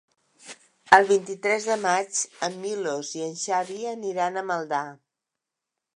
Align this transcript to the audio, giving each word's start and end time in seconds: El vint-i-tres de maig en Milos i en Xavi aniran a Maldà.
El 0.97 1.03
vint-i-tres 1.09 1.67
de 1.73 1.77
maig 1.83 2.23
en 2.49 2.57
Milos 2.63 3.13
i 3.19 3.23
en 3.29 3.37
Xavi 3.45 3.79
aniran 3.95 4.41
a 4.41 4.45
Maldà. 4.53 4.85